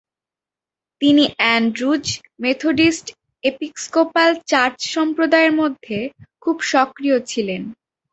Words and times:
তিনি 1.01 1.23
Andrews 1.37 2.05
Methodist 2.43 3.07
Episcopal 3.43 4.29
church 4.51 4.79
সম্প্রদায়ের 4.95 5.53
মধ্যে 5.61 5.97
খুব 6.41 6.55
সক্রিয় 6.71 7.17
ছিলেন। 7.27 7.61